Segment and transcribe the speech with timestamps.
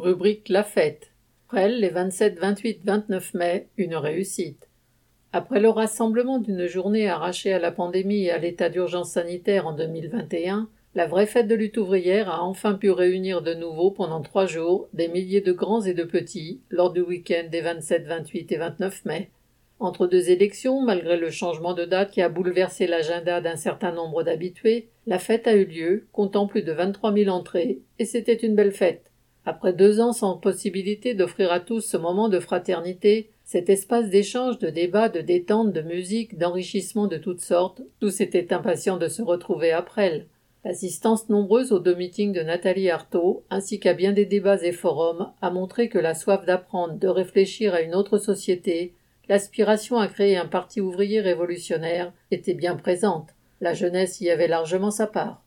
[0.00, 1.10] Rubrique La fête.
[1.46, 4.70] Prêle les 27, 28, 29 mai, une réussite.
[5.34, 9.74] Après le rassemblement d'une journée arrachée à la pandémie et à l'état d'urgence sanitaire en
[9.74, 14.46] 2021, la vraie fête de lutte ouvrière a enfin pu réunir de nouveau pendant trois
[14.46, 18.56] jours des milliers de grands et de petits lors du week-end des 27, 28 et
[18.56, 19.30] 29 mai.
[19.80, 24.22] Entre deux élections, malgré le changement de date qui a bouleversé l'agenda d'un certain nombre
[24.22, 28.54] d'habitués, la fête a eu lieu, comptant plus de 23 000 entrées, et c'était une
[28.54, 29.09] belle fête.
[29.46, 34.58] Après deux ans sans possibilité d'offrir à tous ce moment de fraternité, cet espace d'échange,
[34.58, 39.22] de débat, de détente, de musique, d'enrichissement de toutes sortes, tous étaient impatients de se
[39.22, 40.26] retrouver après elle.
[40.64, 45.32] L'assistance nombreuse aux deux meetings de Nathalie Artaud, ainsi qu'à bien des débats et forums,
[45.40, 48.92] a montré que la soif d'apprendre, de réfléchir à une autre société,
[49.30, 53.30] l'aspiration à créer un parti ouvrier révolutionnaire était bien présente.
[53.62, 55.38] La jeunesse y avait largement sa part.